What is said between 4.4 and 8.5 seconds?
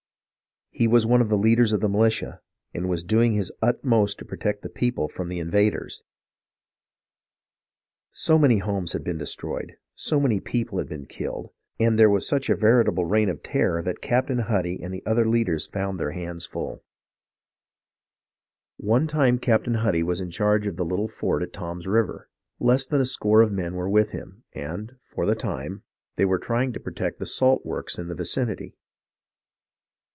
the people from the invaders. So